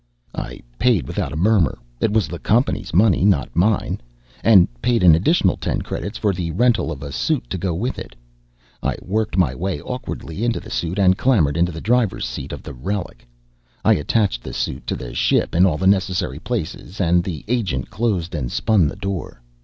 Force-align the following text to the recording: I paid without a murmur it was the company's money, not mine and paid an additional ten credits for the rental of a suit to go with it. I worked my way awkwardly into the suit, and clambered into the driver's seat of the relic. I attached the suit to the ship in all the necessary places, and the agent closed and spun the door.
I 0.33 0.61
paid 0.79 1.05
without 1.07 1.31
a 1.31 1.35
murmur 1.35 1.77
it 1.99 2.11
was 2.11 2.27
the 2.27 2.39
company's 2.39 2.91
money, 2.91 3.23
not 3.23 3.55
mine 3.55 4.01
and 4.43 4.67
paid 4.81 5.03
an 5.03 5.13
additional 5.13 5.57
ten 5.57 5.83
credits 5.83 6.17
for 6.17 6.33
the 6.33 6.49
rental 6.49 6.91
of 6.91 7.03
a 7.03 7.11
suit 7.11 7.47
to 7.51 7.57
go 7.59 7.75
with 7.75 7.99
it. 7.99 8.15
I 8.81 8.95
worked 8.99 9.37
my 9.37 9.53
way 9.53 9.79
awkwardly 9.79 10.43
into 10.43 10.59
the 10.59 10.71
suit, 10.71 10.97
and 10.97 11.19
clambered 11.19 11.55
into 11.55 11.71
the 11.71 11.81
driver's 11.81 12.25
seat 12.27 12.51
of 12.51 12.63
the 12.63 12.73
relic. 12.73 13.27
I 13.85 13.93
attached 13.93 14.41
the 14.41 14.53
suit 14.53 14.87
to 14.87 14.95
the 14.95 15.13
ship 15.13 15.53
in 15.53 15.67
all 15.67 15.77
the 15.77 15.85
necessary 15.85 16.39
places, 16.39 16.99
and 16.99 17.23
the 17.23 17.45
agent 17.47 17.91
closed 17.91 18.33
and 18.33 18.51
spun 18.51 18.87
the 18.87 18.95
door. 18.95 19.43